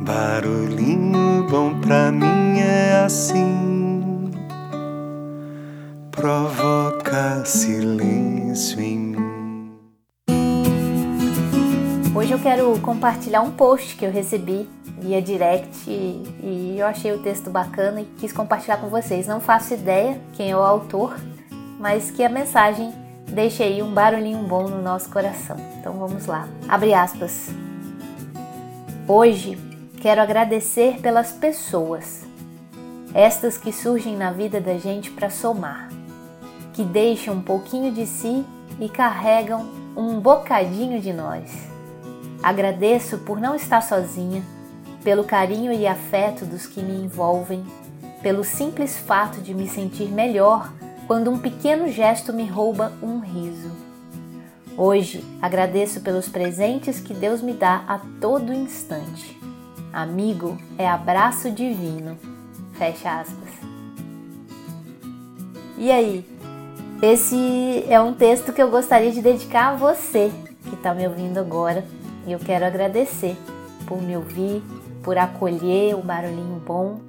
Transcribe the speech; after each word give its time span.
Barulhinho 0.00 1.44
bom 1.50 1.80
pra 1.80 2.12
mim 2.12 2.60
é 2.60 3.02
assim, 3.04 4.30
provoca 6.12 7.44
silêncio 7.44 8.80
em 8.80 8.98
mim. 8.98 9.72
Hoje 12.14 12.30
eu 12.30 12.38
quero 12.38 12.78
compartilhar 12.78 13.42
um 13.42 13.50
post 13.50 13.96
que 13.96 14.04
eu 14.04 14.12
recebi 14.12 14.68
via 15.00 15.20
direct 15.20 15.90
e 15.90 16.76
eu 16.78 16.86
achei 16.86 17.12
o 17.12 17.18
texto 17.18 17.50
bacana 17.50 18.00
e 18.00 18.04
quis 18.18 18.32
compartilhar 18.32 18.76
com 18.76 18.88
vocês. 18.88 19.26
Não 19.26 19.40
faço 19.40 19.74
ideia 19.74 20.20
quem 20.34 20.52
é 20.52 20.56
o 20.56 20.60
autor, 20.60 21.16
mas 21.80 22.08
que 22.08 22.22
a 22.22 22.28
mensagem 22.28 22.92
deixe 23.26 23.64
aí 23.64 23.82
um 23.82 23.92
barulhinho 23.92 24.46
bom 24.46 24.68
no 24.68 24.80
nosso 24.80 25.10
coração. 25.10 25.56
Então 25.80 25.94
vamos 25.94 26.26
lá. 26.26 26.48
Abre 26.68 26.94
aspas. 26.94 27.48
Hoje 29.08 29.67
quero 29.98 30.20
agradecer 30.22 31.00
pelas 31.00 31.32
pessoas, 31.32 32.24
estas 33.12 33.58
que 33.58 33.72
surgem 33.72 34.16
na 34.16 34.30
vida 34.30 34.60
da 34.60 34.78
gente 34.78 35.10
para 35.10 35.28
somar, 35.28 35.88
que 36.72 36.84
deixam 36.84 37.34
um 37.34 37.42
pouquinho 37.42 37.92
de 37.92 38.06
si 38.06 38.44
e 38.78 38.88
carregam 38.88 39.68
um 39.96 40.20
bocadinho 40.20 41.00
de 41.00 41.12
nós. 41.12 41.50
Agradeço 42.40 43.18
por 43.18 43.40
não 43.40 43.56
estar 43.56 43.80
sozinha, 43.80 44.42
pelo 45.02 45.24
carinho 45.24 45.72
e 45.72 45.86
afeto 45.86 46.44
dos 46.44 46.66
que 46.66 46.80
me 46.80 47.04
envolvem, 47.04 47.64
pelo 48.22 48.44
simples 48.44 48.96
fato 48.96 49.40
de 49.40 49.52
me 49.52 49.66
sentir 49.66 50.08
melhor 50.10 50.72
quando 51.08 51.30
um 51.30 51.38
pequeno 51.38 51.88
gesto 51.90 52.32
me 52.32 52.46
rouba 52.46 52.92
um 53.02 53.18
riso. 53.18 53.72
Hoje 54.76 55.24
agradeço 55.42 56.02
pelos 56.02 56.28
presentes 56.28 57.00
que 57.00 57.14
Deus 57.14 57.42
me 57.42 57.52
dá 57.52 57.82
a 57.88 57.98
todo 58.20 58.52
instante. 58.52 59.37
Amigo 59.92 60.58
é 60.76 60.88
abraço 60.88 61.50
divino. 61.50 62.18
Fecha 62.74 63.20
aspas. 63.20 63.48
E 65.76 65.90
aí? 65.90 66.24
Esse 67.00 67.84
é 67.88 68.00
um 68.00 68.12
texto 68.12 68.52
que 68.52 68.60
eu 68.60 68.70
gostaria 68.70 69.12
de 69.12 69.22
dedicar 69.22 69.68
a 69.68 69.76
você 69.76 70.32
que 70.64 70.74
está 70.74 70.92
me 70.92 71.06
ouvindo 71.06 71.38
agora 71.38 71.84
e 72.26 72.32
eu 72.32 72.38
quero 72.38 72.66
agradecer 72.66 73.36
por 73.86 74.02
me 74.02 74.16
ouvir, 74.16 74.62
por 75.02 75.16
acolher 75.16 75.94
o 75.94 76.02
barulhinho 76.02 76.60
bom 76.66 77.00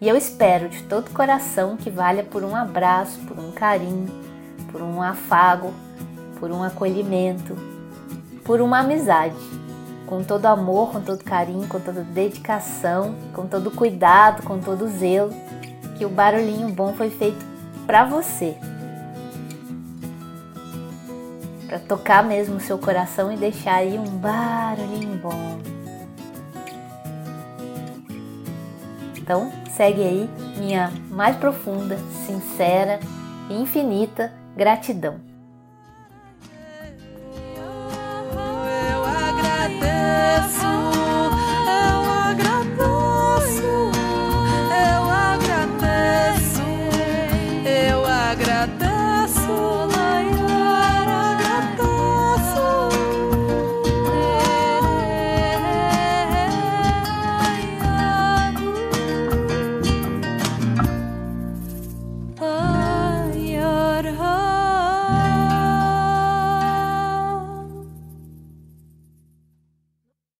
e 0.00 0.08
eu 0.08 0.16
espero 0.16 0.68
de 0.68 0.82
todo 0.84 1.10
coração 1.10 1.76
que 1.76 1.90
valha 1.90 2.24
por 2.24 2.42
um 2.42 2.56
abraço, 2.56 3.20
por 3.20 3.38
um 3.38 3.52
carinho, 3.52 4.08
por 4.72 4.80
um 4.80 5.02
afago, 5.02 5.72
por 6.40 6.50
um 6.50 6.62
acolhimento, 6.62 7.54
por 8.42 8.60
uma 8.60 8.80
amizade 8.80 9.36
com 10.06 10.22
todo 10.22 10.46
amor, 10.46 10.92
com 10.92 11.00
todo 11.00 11.22
carinho, 11.24 11.68
com 11.68 11.80
toda 11.80 12.02
dedicação, 12.02 13.14
com 13.34 13.46
todo 13.46 13.70
cuidado, 13.70 14.42
com 14.42 14.58
todo 14.58 14.88
zelo, 14.88 15.32
que 15.98 16.04
o 16.04 16.08
barulhinho 16.08 16.68
bom 16.68 16.92
foi 16.94 17.10
feito 17.10 17.44
para 17.86 18.04
você. 18.04 18.56
Para 21.66 21.80
tocar 21.80 22.22
mesmo 22.22 22.56
o 22.56 22.60
seu 22.60 22.78
coração 22.78 23.32
e 23.32 23.36
deixar 23.36 23.76
aí 23.76 23.98
um 23.98 24.06
barulhinho 24.06 25.18
bom. 25.18 25.58
Então, 29.16 29.50
segue 29.76 30.02
aí 30.02 30.30
minha 30.56 30.92
mais 31.10 31.36
profunda, 31.36 31.98
sincera 32.24 33.00
e 33.50 33.60
infinita 33.60 34.32
gratidão. 34.56 35.35
Agradeço, 48.26 48.26
eu 48.26 48.32
agradeço. 48.32 48.85